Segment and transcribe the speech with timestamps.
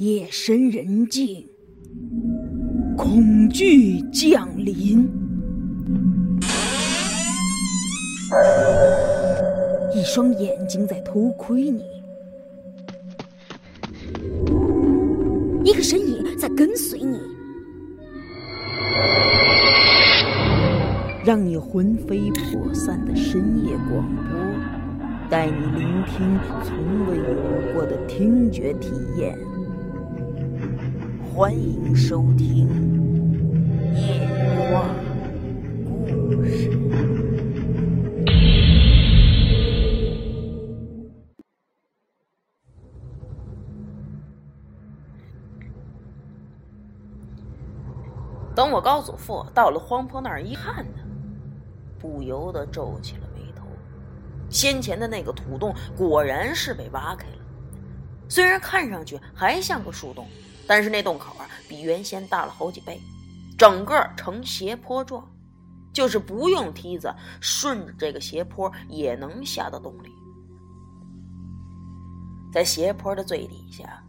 [0.00, 1.46] 夜深人静，
[2.96, 5.06] 恐惧降临，
[9.94, 11.82] 一双眼睛在偷窥你，
[15.64, 17.20] 一个身影在跟随你，
[21.26, 24.40] 让你魂飞魄散的深夜广播。
[25.28, 29.38] 带你聆听从未有过的听觉体验，
[31.40, 32.68] 欢迎收听
[33.94, 34.28] 《夜
[34.70, 34.94] 话
[35.86, 36.68] 故事》。
[48.54, 50.98] 等我高祖父到了荒坡那儿一看呢，
[51.98, 53.64] 不由得皱起了眉头。
[54.50, 57.38] 先前的那个土洞果然是被挖开了，
[58.28, 60.26] 虽然看上去还像个树洞，
[60.70, 63.00] 但是那洞口啊比原先大了好几倍，
[63.58, 65.28] 整个呈斜坡状，
[65.92, 70.12] 就是不用梯子，顺着这个斜坡也能下到洞里。
[72.52, 74.00] 在斜坡的最底下，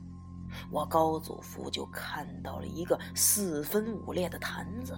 [0.69, 4.95] 我高祖父就看到了一个四分五裂的坛子。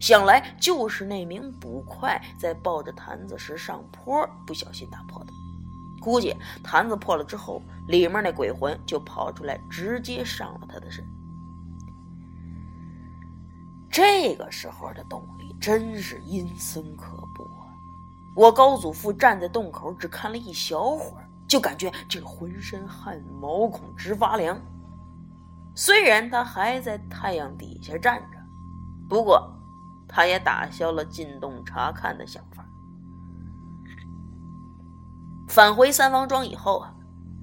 [0.00, 5.32] 想来就是那名捕快在抱着坛子时上坡不小心打破的，
[6.04, 11.02] 估计坛子破了之后，里面那鬼魂就跑出来，直接上了他的身。
[13.90, 17.72] 这个时候的洞里真是阴森可怖啊！
[18.36, 24.60] 我高祖父站在洞口只看了一小会儿，就感觉这个浑身汗毛孔直发凉。
[25.74, 28.38] 虽然他还在太阳底下站着，
[29.08, 29.50] 不过。
[30.06, 32.64] 他也打消了进洞查看的想法。
[35.54, 36.92] 返回三王庄以后啊，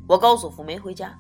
[0.05, 1.17] 我高祖父没回家，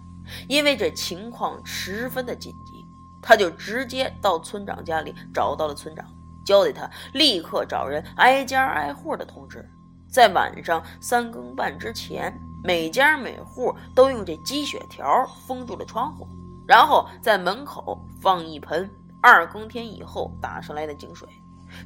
[0.49, 2.85] 因为这情况十分的紧急，
[3.21, 6.05] 他就直接到村长家里找到了村长，
[6.45, 9.65] 交代他立刻找人挨家挨户的通知，
[10.11, 16.27] 在晚上三更半之前，每家每户都用这积雪条封住了窗户，
[16.67, 18.91] 然后在门口放一盆
[19.21, 21.25] 二更天以后打上来的井水。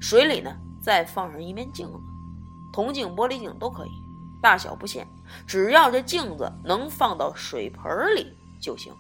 [0.02, 0.52] 水里呢，
[0.82, 2.00] 再放上一面镜子，
[2.74, 3.92] 铜镜、玻璃镜都可以，
[4.46, 5.08] 大小不限，
[5.48, 8.94] 只要这镜子能放到水盆里就行。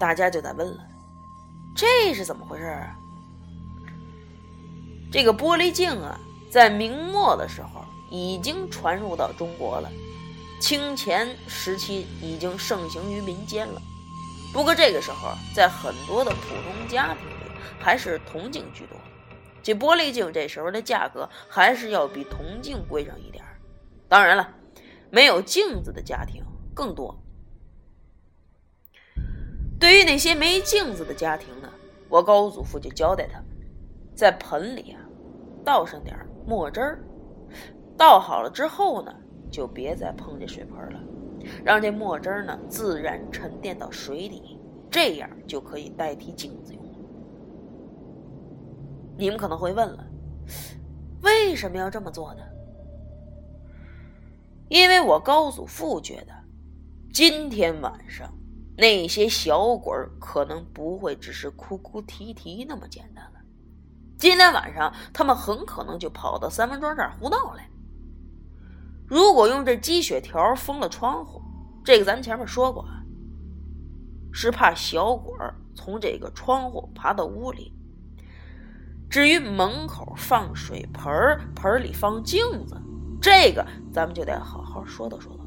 [0.00, 0.78] 大家就在问了，
[1.74, 2.96] 这是怎么回事啊？
[5.12, 6.18] 这个玻璃镜啊，
[6.50, 9.92] 在明末的时候已经传入到中国了，
[10.58, 13.82] 清前时期已经盛行于民间了。
[14.54, 17.32] 不过这个时候，在很多的普通家庭里。
[17.78, 18.98] 还是铜镜居多，
[19.66, 23.44] 这玻璃镜这时候的价格还是要比铜镜贵上一点
[24.08, 24.54] 当然了，
[25.10, 26.40] 没有镜子的家庭
[26.72, 27.20] 更多。
[29.80, 31.68] 对于那些没镜子的家庭呢，
[32.08, 33.42] 我高祖父就交代他，
[34.14, 35.00] 在盆里啊
[35.64, 36.16] 倒上点
[36.46, 37.00] 墨汁儿，
[37.98, 39.12] 倒好了之后呢，
[39.50, 41.00] 就别再碰这水盆了，
[41.64, 46.85] 让这墨汁儿呢自然沉淀到水底，这样就可以代替镜子用。
[49.18, 50.06] 你们可能会问了，
[51.22, 52.42] 为什么要这么做呢？
[54.68, 56.34] 因为我高祖父觉得，
[57.12, 58.30] 今天晚上
[58.76, 63.40] 那些小鬼儿可能不会只是哭哭啼啼那么简单了。
[64.18, 67.70] 今天晚上他们很可能就跑到三文庄这儿胡闹来。
[69.06, 71.40] 如果用这积雪条封了窗户，
[71.84, 73.02] 这个咱们前面说过啊，
[74.32, 77.72] 是怕小鬼儿从这个窗户爬到屋里。
[79.08, 81.12] 至于门口放水盆
[81.54, 82.76] 盆里放镜子，
[83.20, 85.44] 这个咱们就得好好说道说道。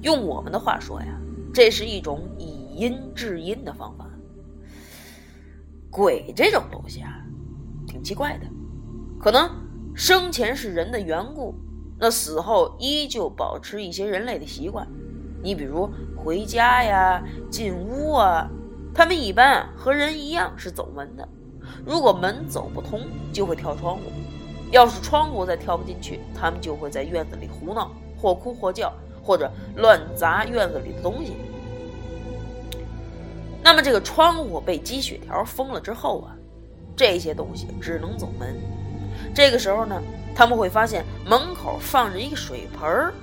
[0.00, 1.20] 用我们的话说呀，
[1.52, 4.06] 这是一种以阴治阴的方法。
[5.90, 7.20] 鬼这种东西啊，
[7.86, 8.46] 挺奇怪的，
[9.18, 9.50] 可能
[9.94, 11.54] 生前是人的缘故，
[11.98, 14.88] 那死后依旧保持一些人类的习惯。
[15.42, 18.48] 你比如回家呀、进屋啊。
[18.92, 21.26] 他们一般和人一样是走门的，
[21.86, 23.00] 如果门走不通，
[23.32, 24.02] 就会跳窗户；
[24.72, 28.92] 要是窗户再跳不进去，他们就会在院子里胡闹，或哭或叫，
[29.22, 31.36] 或者乱砸院子里的东西。
[33.62, 36.34] 那么这个窗户被积雪条封了之后啊，
[36.96, 38.60] 这些东西只能走门。
[39.32, 40.02] 这个时候呢，
[40.34, 43.14] 他们会发现门口放着一个水盆儿，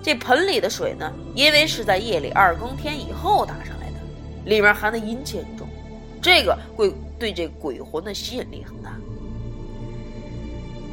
[0.00, 3.74] 这盆里的水呢，因为是在夜里二更天以后打上。
[4.44, 5.66] 里面含的阴气很重，
[6.20, 8.96] 这个会对这鬼魂的吸引力很大。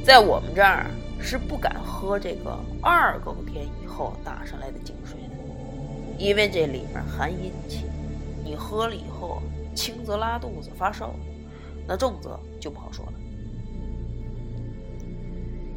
[0.03, 0.87] 在我们这儿
[1.19, 5.35] 是不敢喝这个二更天以后打上来的井水的，
[6.17, 7.85] 因为这里面含阴气，
[8.45, 9.41] 你喝了以后，
[9.75, 11.13] 轻则拉肚子发烧，
[11.85, 13.13] 那重则就不好说了。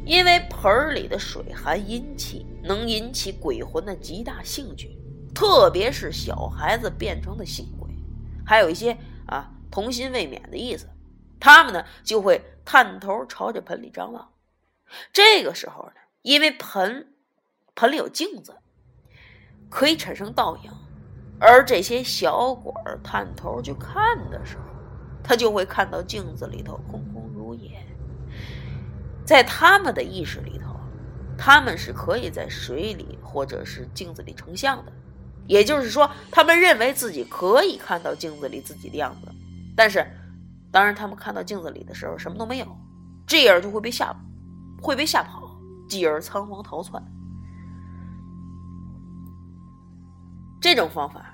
[0.05, 4.97] 因为盆里的水含阴气，能引起鬼魂的极大兴趣，
[5.33, 7.89] 特别是小孩子变成的新鬼，
[8.45, 10.87] 还有一些啊童心未泯的意思，
[11.39, 14.31] 他们呢就会探头朝着盆里张望。
[15.13, 17.13] 这个时候呢，因为盆
[17.75, 18.55] 盆里有镜子，
[19.69, 20.71] 可以产生倒影，
[21.39, 22.73] 而这些小鬼
[23.03, 24.63] 探头去看的时候，
[25.23, 27.81] 他就会看到镜子里头空空如也。
[29.23, 30.75] 在他们的意识里头，
[31.37, 34.91] 他们是可以在水里或者是镜子里成像的，
[35.51, 39.29] 也就是说，他们认为自己可以看到镜子里自己的样子。
[39.75, 40.09] 但是，
[40.71, 42.67] 当然，他们看到镜子里的时候什么都没有，
[43.27, 44.15] 这样就会被吓，
[44.81, 45.59] 会被吓跑，
[45.89, 47.03] 继而仓皇逃窜。
[50.61, 51.25] 这种方法，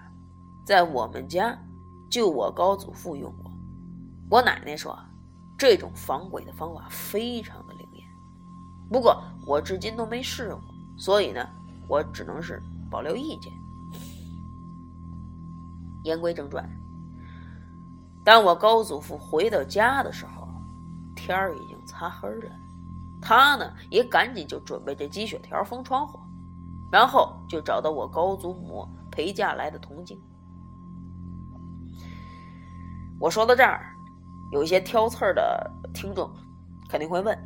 [0.65, 1.55] 在我们家
[2.09, 3.51] 就我高祖父用过。
[4.31, 4.97] 我奶奶说，
[5.59, 8.03] 这种防鬼的方法非常的灵验。
[8.89, 10.59] 不过我至今都没试过，
[10.97, 11.47] 所以呢，
[11.87, 12.59] 我只能是
[12.89, 13.53] 保留意见。
[16.07, 16.67] 言归正传，
[18.23, 20.47] 当我高祖父回到家的时候，
[21.15, 22.51] 天儿已经擦黑了，
[23.21, 26.17] 他呢也赶紧就准备这积雪条封窗户，
[26.91, 30.19] 然后就找到我高祖母陪嫁来的铜镜。
[33.19, 33.93] 我说到这儿，
[34.51, 36.31] 有一些挑刺儿的听众
[36.89, 37.37] 肯定会问。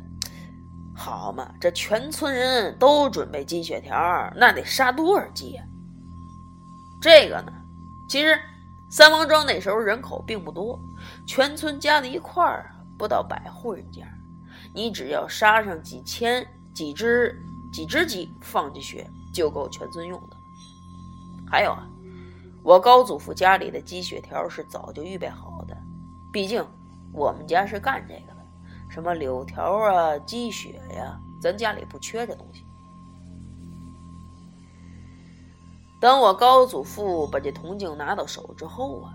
[0.94, 3.96] 好嘛，这全村人都准备积雪条，
[4.36, 5.64] 那得杀多少鸡呀？
[7.00, 7.52] 这个呢，
[8.08, 8.38] 其实
[8.92, 10.78] 三王庄那时候人口并不多，
[11.26, 14.02] 全村加在一块儿不到百户人家，
[14.74, 17.42] 你只要杀上几千几只
[17.72, 20.36] 几只鸡放进雪，就够全村用的。
[21.50, 21.88] 还有啊，
[22.62, 25.74] 我高祖父家里的鸡血条是早就预备好的，
[26.30, 26.62] 毕竟
[27.14, 28.46] 我们家是干这个的。
[28.90, 32.66] 什么柳条啊、鸡血呀，咱家里不缺这东西。
[36.02, 39.14] 等我高祖父把这铜镜拿到手之后啊，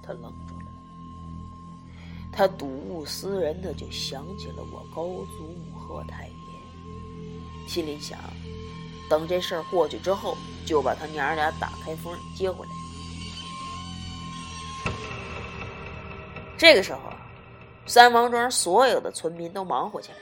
[0.00, 0.66] 他愣住了，
[2.30, 5.02] 他睹物思人的就想起了我高
[5.36, 8.16] 祖母和太爷，心里想，
[9.08, 12.72] 等这事儿过去之后，就把他娘俩打开封接回来。
[16.56, 17.00] 这个时候。
[17.86, 20.18] 三王庄所有的村民都忙活起来，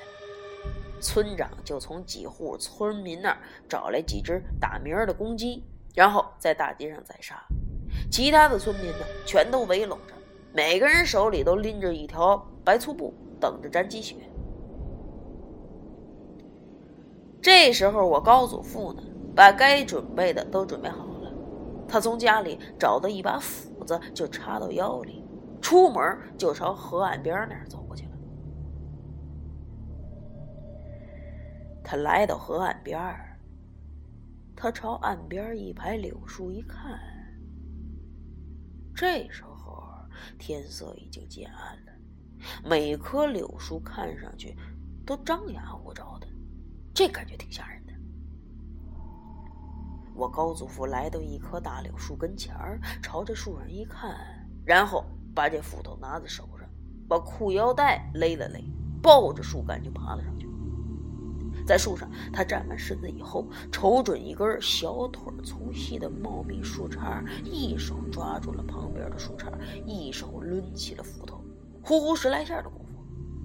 [1.01, 5.65] 村长就从几户村民那儿找来几只打鸣的公鸡，
[5.95, 7.41] 然后在大街上宰杀。
[8.11, 10.15] 其他的村民呢，全都围拢着，
[10.53, 14.17] 每个人手里都拎着一条白粗布，等着沾鸡血。
[17.41, 19.03] 这时候，我高祖父呢，
[19.35, 21.33] 把该准备的都准备好了，
[21.87, 25.25] 他从家里找到一把斧子，就插到腰里。
[25.61, 28.05] 出门就朝河岸边那儿走过去
[31.91, 33.41] 他来到河岸边儿，
[34.55, 37.01] 他朝岸边一排柳树一看，
[38.95, 39.83] 这时候
[40.39, 41.93] 天色已经渐暗了，
[42.63, 44.55] 每棵柳树看上去
[45.07, 46.27] 都张牙舞爪的，
[46.93, 47.93] 这感觉挺吓人的。
[50.15, 54.15] 我高祖父来到一棵大柳树跟前儿，朝着树上一看，
[54.63, 55.07] 然后。
[55.35, 56.69] 把这斧头拿在手上，
[57.09, 58.59] 把裤腰带勒了勒，
[59.01, 60.48] 抱着树干就爬了上去。
[61.69, 69.53] 在树上，他站稳身子以后，瞅准一根小腿粗细的茂密树杈，一手抓住了旁边的树杈，
[69.85, 71.45] 一手抡起了斧头。
[71.83, 73.05] 呼呼十来下的功夫，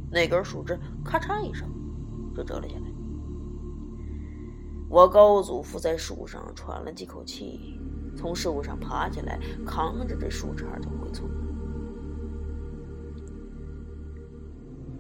[0.09, 1.69] 那根树枝咔嚓一声
[2.33, 2.85] 就折了下来。
[4.89, 7.77] 我高祖父在树上喘了几口气，
[8.15, 11.29] 从树上爬起来，扛着这树杈就回村。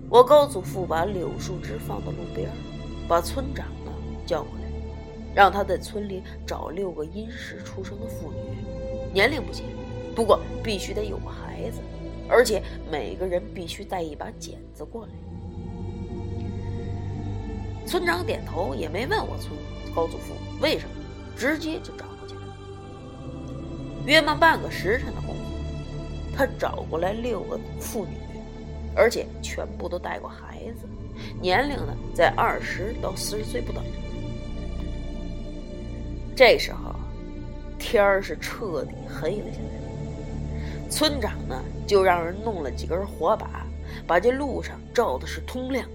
[0.09, 2.51] 我高祖父把柳树枝放到路边，
[3.13, 3.91] 把村长呢
[4.25, 4.63] 叫过来，
[5.35, 8.39] 让他在村里找六个阴时出生的妇女，
[9.13, 9.67] 年龄不限，
[10.15, 11.79] 不过必须得有个孩子，
[12.27, 15.11] 而且每个人必须带一把剪子过来。
[17.85, 19.51] 村长点头，也没问我村
[19.93, 20.95] 高祖父为什么，
[21.37, 22.41] 直接就找过去了。
[24.07, 28.17] 约莫半个时辰的功夫，他找过来六个妇女。
[28.95, 30.87] 而且全部都带过孩子，
[31.41, 33.83] 年龄呢在二十到四十岁不等。
[36.35, 36.95] 这时候，
[37.77, 40.89] 天儿是彻底黑了下来。
[40.89, 43.65] 村长呢就让人弄了几根火把，
[44.07, 45.87] 把这路上照的是通亮。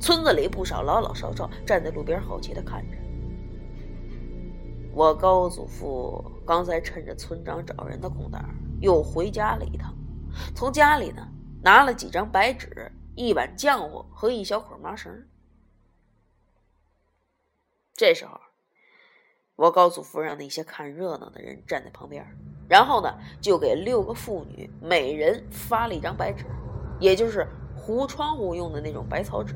[0.00, 2.96] 村子里不少老老少少站在路边好奇的看着。
[4.92, 8.44] 我高祖父刚才趁着村长找人的空档，
[8.80, 9.94] 又回家了一趟，
[10.54, 11.26] 从家里呢
[11.62, 15.26] 拿了几张白纸、一碗浆糊和一小捆麻绳。
[17.94, 18.40] 这时候，
[19.56, 22.26] 我高祖父让那些看热闹的人站在旁边，
[22.66, 26.46] 然后呢就给六个妇女每人发了一张白纸，
[26.98, 27.46] 也就是
[27.76, 29.54] 糊窗户用的那种白草纸。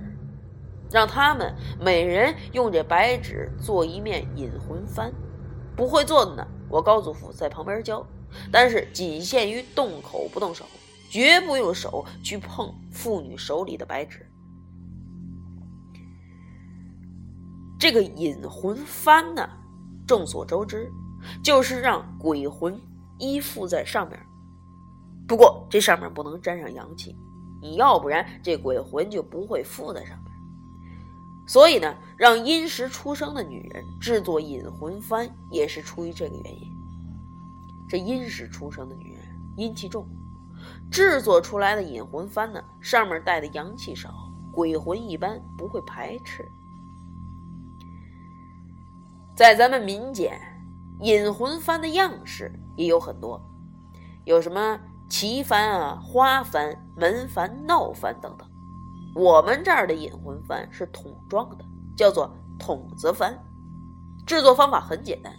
[0.91, 5.11] 让他们每人用这白纸做一面引魂幡，
[5.75, 8.07] 不会做的呢，我高祖父在旁边教，
[8.53, 10.67] 但是仅限于动口不动手，
[11.11, 14.27] 绝不用手去碰妇女手里的白纸。
[17.79, 19.49] 这个引魂幡呢，
[20.07, 20.91] 众所周知，
[21.43, 22.81] 就是让鬼魂
[23.19, 24.19] 依附在上面，
[25.29, 27.15] 不过这上面不能沾上阳气，
[27.61, 30.33] 你要不然这鬼魂就不会附在上面。
[31.47, 36.73] 所以呢，让阴时出生的女人制作引魂幡，也是出于这个原因。
[37.87, 39.23] 这阴时出生的女人
[39.59, 40.09] 阴气重，
[40.91, 44.11] 制作出来的引魂幡呢，上面带的阳气少，
[44.53, 46.49] 鬼魂一般不会排斥。
[49.35, 50.41] 在咱们民间，
[51.01, 53.41] 引魂幡的样式也有很多，
[54.25, 54.79] 有什么
[55.09, 58.49] 旗幡啊、花幡、门幡、闹幡等等。
[59.17, 61.65] 我们这儿的引魂幡是桶状的，
[61.97, 63.35] 叫做筒子幡。
[64.27, 65.33] 制作方法很简单，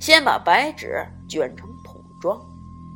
[0.00, 2.40] 先把白纸卷成桶状，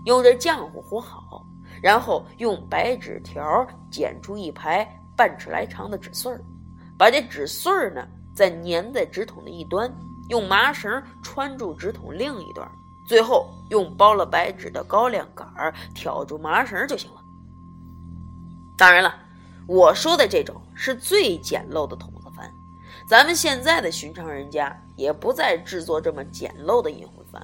[0.05, 1.45] 用这浆糊和好，
[1.83, 6.41] 然后用白纸条剪出一排半尺来长的纸穗儿，
[6.99, 9.93] 把这纸穗儿呢再粘在纸筒的一端，
[10.29, 12.71] 用麻绳穿住纸筒另一端，
[13.09, 17.21] 最后用包了白纸的高粱杆儿挑住麻绳就行了。
[18.77, 19.21] 当然了。
[19.67, 22.51] 我说的这种是最简陋的筒子幡，
[23.09, 27.43] 咱们现在的寻常人家也不再制作这么简陋的引魂幡。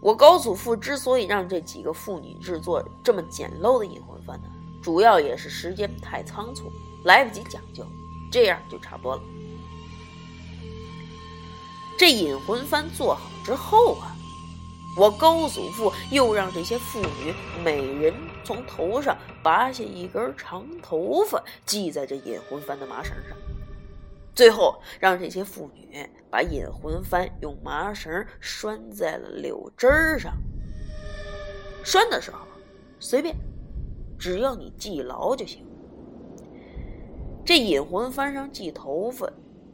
[0.00, 4.48] 我高祖父之所以让这几个妇女制作这么简陋的引魂幡呢，
[4.82, 6.70] 主要也是时间太仓促，
[7.04, 7.84] 来不及讲究，
[8.30, 9.22] 这样就差不多了。
[11.98, 14.12] 这引魂幡做好之后啊。
[14.98, 23.36] 我高祖父又让这些妇女每人从头上拔下一根长头发，系在这引魂幡的麻绳上，
[24.36, 29.88] 最后让这些妇女把引魂幡用麻绳拴在了柳枝
[30.18, 30.34] 上。
[31.82, 32.46] 拴的时候
[33.00, 33.34] 随便，
[34.18, 35.66] 只要你系牢就行。
[37.46, 39.26] 这引魂幡上系头发，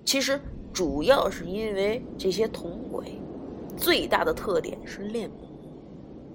[0.04, 0.40] 其实
[0.72, 3.20] 主要是因为这些铜鬼。
[3.76, 5.48] 最大的特点是恋母，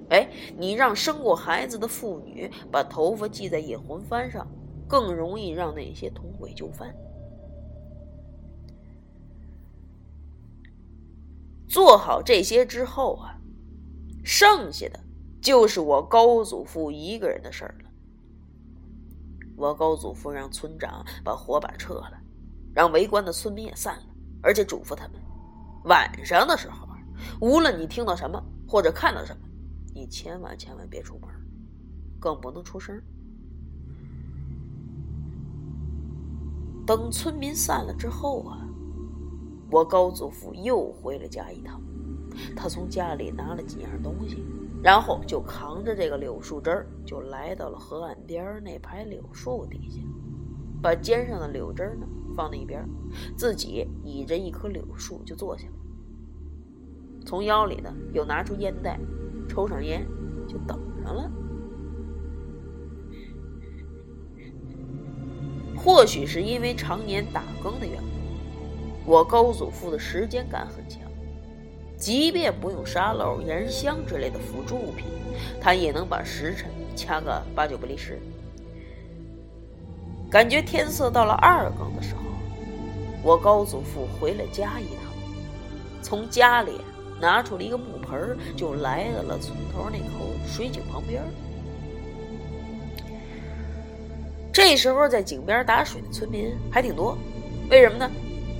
[0.10, 4.46] 哎，你让生过孩子的妇女把头发系在引魂幡上，
[4.88, 6.94] 更容易让那些铜鬼就范。
[11.78, 13.38] 做好这些之后啊，
[14.24, 15.00] 剩下的
[15.40, 17.92] 就是我高祖父一个人的事儿了。
[19.56, 22.20] 我高祖父让村长把火把撤了，
[22.74, 24.06] 让围观的村民也散了，
[24.42, 25.22] 而且嘱咐他们，
[25.84, 26.88] 晚上的时候。
[27.40, 29.48] 无论你听到什么或者看到什么，
[29.94, 31.30] 你千万千万别出门，
[32.20, 33.00] 更不能出声。
[36.88, 38.67] 等村民散了之后啊，
[39.70, 41.82] 我高祖父又回了家一趟。
[42.56, 44.44] 他从家里拿了几样东西，
[44.84, 50.00] 然后就扛着这个柳树枝儿，就来到了河岸边那排柳树底下，
[50.82, 52.88] 把肩上的柳枝儿呢放在一边，
[53.36, 55.74] 自己倚着一棵柳树就坐下了。
[57.26, 59.00] 从腰里呢，又拿出烟袋，
[59.50, 60.08] 抽上烟，
[60.48, 61.32] 就等上了。
[65.76, 68.17] 或许是因为常年打更的缘故，
[69.08, 71.02] 我高祖父的时间感很强，
[71.98, 75.06] 即便不用沙漏、烟香之类的辅助物品，
[75.62, 78.20] 他也能把时辰掐个八九不离十。
[80.30, 82.22] 感觉天色到了二更的时候，
[83.24, 85.14] 我高祖父回了家一趟，
[86.02, 86.74] 从家里。
[87.20, 91.20] 拿出了一个木盆就来到了村头那口水井旁边。
[94.54, 97.18] 这时候，在井边打水的村民还挺多，
[97.72, 98.08] 为什么呢？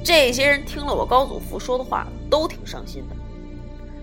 [0.08, 3.16] 这些人听了我高祖父说的话，都挺伤心的。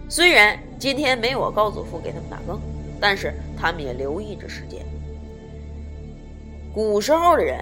[0.07, 2.61] 虽然今天没我高祖父给他们打更，
[3.01, 4.85] 但是他们也留意着时间。
[6.75, 7.59] 古时候的人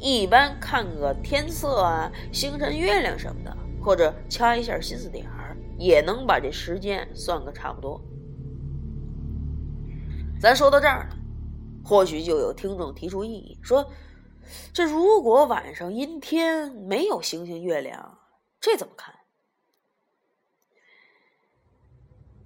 [0.00, 5.54] 一般看个天色啊、星辰、月亮什么的，或者掐一下心思点儿。
[5.76, 8.00] 也能把这时间算个差不多。
[10.40, 11.16] 咱说到这儿了，
[11.84, 13.84] 或许就有听众提出异议，说
[14.72, 18.18] ：“这如果晚上阴天没有星星月亮，
[18.60, 19.14] 这怎么看？”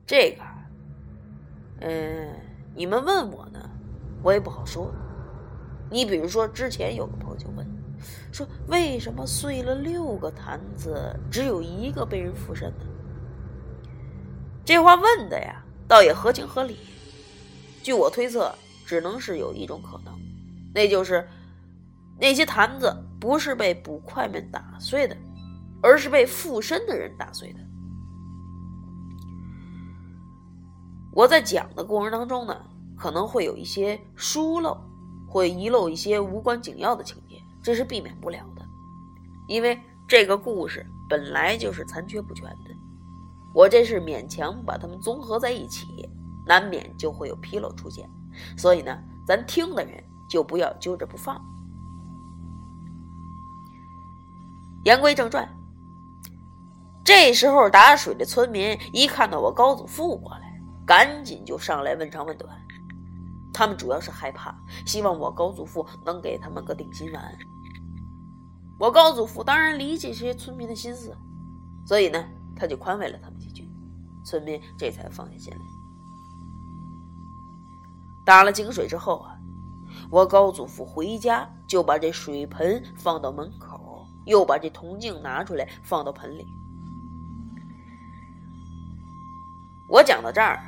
[0.07, 0.43] 这个，
[1.81, 2.35] 嗯，
[2.75, 3.71] 你们问我呢，
[4.23, 4.91] 我也不好说。
[5.91, 7.67] 你比如说，之前有个朋友就问，
[8.33, 12.87] 说为什么碎了六个坛子，只有一个被人附身呢？
[14.65, 16.79] 这话问的呀，倒也合情合理。
[17.83, 18.55] 据我推测，
[18.87, 20.15] 只能是有一种可能，
[20.75, 21.27] 那就是
[22.21, 25.17] 那些坛子不是被捕快们打碎的，
[25.81, 27.61] 而是被附身的人打碎的。
[31.13, 32.57] 我在讲的过程当中呢，
[32.97, 34.77] 可能会有一些疏漏，
[35.29, 38.65] 会遗漏一些无关紧要的情节，这是避免不了的，
[39.47, 42.77] 因为这个故事本来就是残缺不全的。
[43.55, 46.09] 我这是勉强把它们综合在一起，
[46.47, 48.09] 难免就会有纰漏出现，
[48.57, 48.97] 所以呢，
[49.27, 51.41] 咱听的人就不要揪着不放。
[54.85, 55.49] 言归正传，
[57.05, 60.49] 这时候打水的村民一看到我高祖父过来。
[60.87, 62.51] 赶紧就上来问长问短，
[63.53, 67.39] 他们主要是害怕，希望我高祖父能给他们个定心丸。
[68.79, 71.15] 我高祖父当然理解这些村民的心思，
[71.87, 72.25] 所以呢，
[72.57, 73.69] 他就宽慰了他们几句，
[74.25, 75.61] 村民这才放下心来。
[78.25, 79.37] 打了井水之后啊，
[80.11, 83.68] 我高祖父回家就把这水盆放到门口，
[84.29, 86.47] 又把这铜镜拿出来放到盆里。
[89.89, 90.63] 我讲到这儿。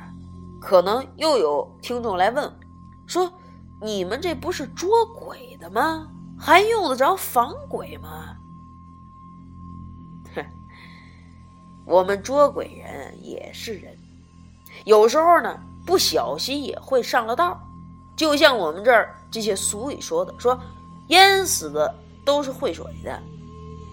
[0.63, 2.59] 可能又有听众来问，
[3.07, 3.33] 说
[3.81, 6.07] ：“你们这不是捉鬼的吗？
[6.37, 8.37] 还用得着防鬼吗？”
[10.35, 10.45] 哼，
[11.83, 13.97] 我们捉鬼人也是人，
[14.85, 17.59] 有时候呢不小心也会上了道。
[18.15, 20.55] 就像我们这儿这些俗语说的：“说
[21.07, 21.91] 淹死的
[22.23, 23.19] 都是会水的，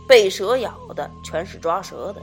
[0.09, 2.21] 被蛇咬的全是抓蛇的。”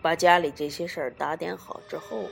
[0.00, 2.30] 把家里这些事儿打点好之后啊，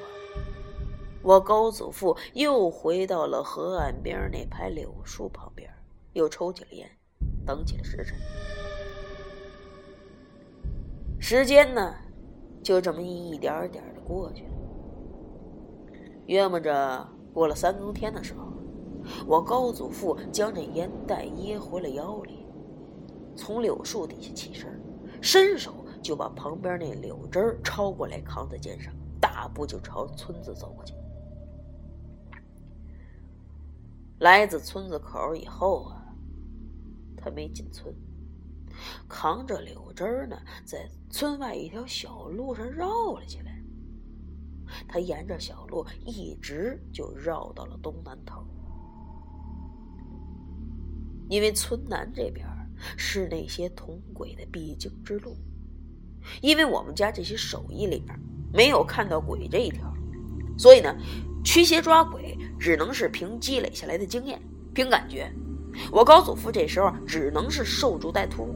[1.21, 5.71] 我高祖父又回到了河岸边那排柳树旁边，
[6.15, 6.91] 又抽起了烟，
[7.45, 8.17] 等起了时辰。
[11.21, 11.95] 时间呢，
[12.67, 14.51] 就这么一点点的过去了。
[16.27, 18.53] 约摸着过了三更天的时候，
[19.25, 22.45] 我高祖父将这烟袋掖回了腰里，
[23.37, 24.69] 从柳树底下起身，
[25.23, 25.73] 伸手。
[26.03, 30.95] 就把旁边那柳枝抄过来，扛在肩上，大步就朝村子走过去。
[34.21, 36.07] 来自村子口以后啊，
[37.17, 37.93] 他没进村，
[39.09, 43.57] 扛着柳枝儿呢，在村外一条小路上绕了起来。
[44.89, 48.45] 他沿着小路一直就绕到了东南头，
[51.29, 52.47] 因为村南这边
[52.97, 55.37] 是那些铜鬼的必经之路。
[56.43, 58.19] 因为我们家这些手艺里边
[58.53, 59.95] 没有看到鬼这一条，
[60.59, 60.93] 所以呢，
[61.45, 64.43] 驱邪抓鬼只能是凭积累下来的经验，
[64.75, 65.33] 凭感觉。
[65.93, 68.53] 我高祖父这时候只能是守株待兔，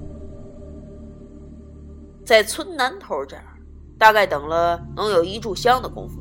[2.24, 3.44] 在村南头这儿，
[3.98, 6.20] 大概等了能有一炷香的功夫，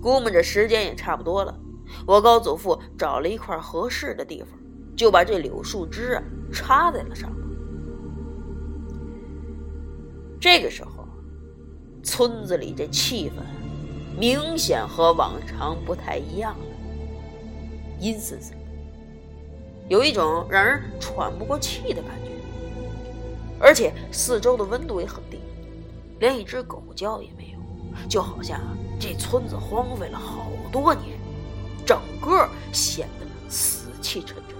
[0.00, 1.58] 估摸着时间也差不多了。
[2.06, 4.48] 我高祖父找了一块合适的地方，
[4.96, 6.22] 就把这柳树枝啊
[6.52, 7.46] 插在了上面。
[10.40, 11.06] 这个时候，
[12.02, 13.42] 村子里这气氛
[14.18, 16.64] 明显和往常不太一样了，
[17.98, 18.56] 阴森森，
[19.88, 22.35] 有一种让人喘不过气的感觉。
[23.58, 25.38] 而且四周的温度也很低，
[26.20, 28.60] 连一只狗叫也没有，就好像
[28.98, 31.18] 这村子荒废了好多年，
[31.84, 34.56] 整个显得死气沉沉。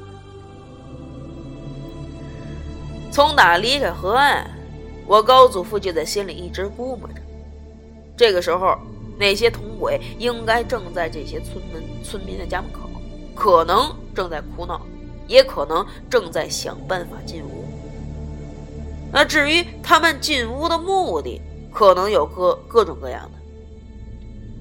[3.12, 4.46] 从哪离开河岸？
[5.06, 7.20] 我高祖父就在心里一直估摸着，
[8.16, 8.76] 这个时候
[9.18, 12.90] 那些铜鬼应该正在这些村门村民的家门口，
[13.34, 14.80] 可能正在哭闹，
[15.28, 17.65] 也可能正在想办法进屋。
[19.16, 21.40] 那至于他们进屋的目的，
[21.72, 23.38] 可能有各各种各样的。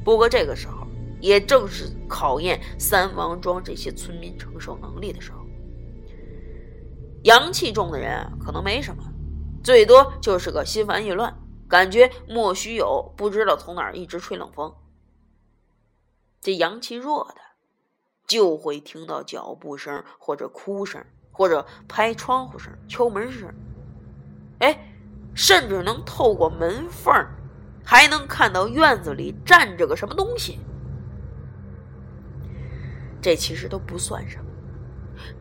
[0.02, 0.88] 不过这个时候，
[1.20, 5.40] 也正是考验三王庄这些村民承受能力的时候。
[7.24, 9.04] 阳气重的人，可能没什么。
[9.62, 11.38] 最多就是个心烦意乱，
[11.68, 14.74] 感觉莫须有，不知道从哪儿一直吹冷风。
[16.40, 17.42] 这阳气弱的，
[18.26, 23.54] 就会听到脚步声，或者哭声，或者拍窗户声、敲门声，
[24.60, 24.94] 哎
[25.34, 27.14] 甚至能透过门缝
[27.84, 30.60] 还能看到院子里站着个什么东西。
[33.22, 34.44] 这其实都不算什么。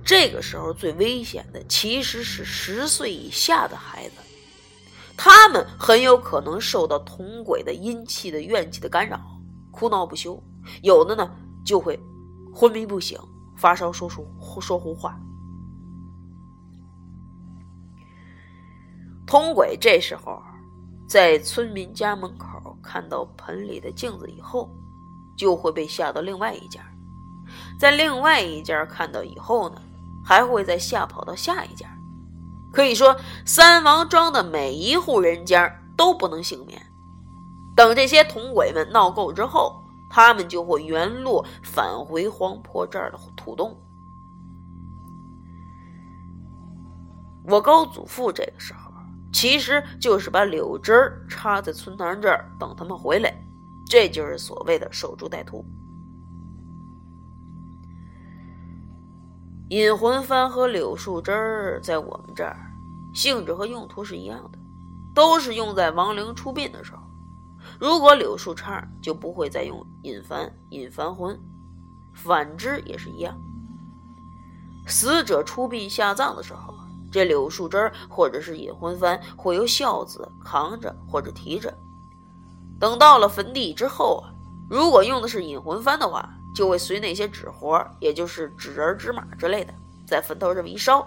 [0.05, 4.15] 这个时候最危险的其实是十岁以下的孩子，
[5.17, 9.21] 他们很有可能受到同鬼的阴气的怨气的干扰，
[9.71, 10.43] 哭闹不休，
[10.83, 11.31] 有的呢
[11.65, 11.99] 就会
[12.55, 13.19] 昏迷不醒、
[13.57, 14.27] 发烧、说说
[14.61, 15.21] 说胡话。
[19.27, 20.43] 同鬼这时候
[21.09, 24.71] 在村民家门口看到盆里的镜子以后，
[25.37, 26.81] 就会被吓到另外一家，
[27.79, 29.81] 在另外一家看到以后呢。
[30.27, 31.87] 还会再吓跑到下一家，
[32.73, 36.81] 可以说三王庄的每一户人家都不能幸免。
[37.77, 43.79] 等这些铜鬼们闹够之后，他们就会原路返回黄坡这儿的土洞。
[47.47, 48.84] 我高祖父这个时候
[49.35, 53.35] 其实就是把柳枝儿插在村堂这儿等他们回来，
[53.85, 55.65] 这就是所谓的守株待兔。
[59.71, 62.57] 引魂幡和柳树枝儿在我们这儿
[63.13, 64.59] 性质和用途是一样的，
[65.15, 67.03] 都是用在亡灵出殡的时候。
[67.81, 71.37] 如果柳树杈就不会再用引幡引幡魂，
[72.13, 73.37] 反之也是一样。
[74.87, 76.74] 死者出殡下葬的时候，
[77.15, 81.73] 这柳树枝儿或者是引魂幡会由孝子扛着或者提着。
[82.81, 84.35] 等到了坟地之后啊，
[84.69, 86.29] 如果用的是引魂幡的话。
[86.55, 89.75] 就会随那些纸活，也就是纸人、纸马之类的，
[90.07, 91.05] 在坟头这么一烧。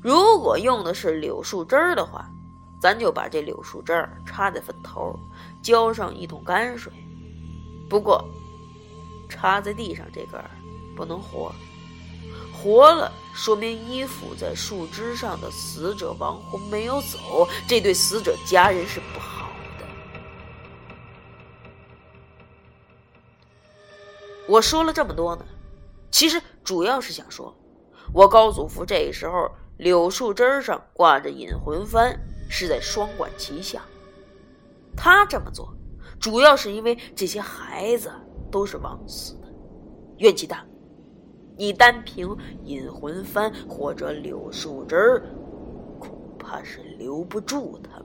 [0.00, 2.26] 如果用的是柳树枝儿的话，
[2.80, 5.14] 咱就把这柳树枝儿插在坟头，
[5.62, 6.90] 浇上一桶泔水。
[7.86, 8.24] 不过，
[9.28, 10.50] 插在地上这根儿
[10.96, 11.52] 不能活，
[12.64, 19.84] 活了说明依附在树枝上的死者亡魂没有走，这对死者家人是不好的。
[24.48, 25.44] 我说了这么多呢，
[26.10, 27.54] 其实主要是想说，
[28.14, 33.82] 我高祖父这时候柳树枝上挂着引魂幡，是在双管齐下。
[34.96, 35.70] 他这么做，
[36.18, 38.10] 主要是因为这些孩子
[38.50, 39.52] 都是枉死的，
[40.16, 40.64] 怨气大。
[41.56, 45.22] 你单凭引魂幡或者柳树枝儿，
[46.00, 48.03] 恐怕是留不住他。